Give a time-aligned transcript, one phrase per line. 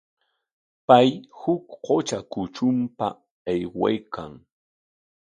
[0.87, 3.07] Pay huk qutra kutrunpa
[3.51, 4.31] aywaykan.